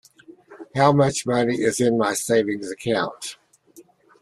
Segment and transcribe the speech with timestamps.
[0.75, 3.37] How much money is in my savings account?